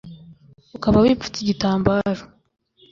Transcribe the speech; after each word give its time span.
ukaba 0.77 0.97
wipfutse 1.03 1.39
igitambaro 1.41 2.21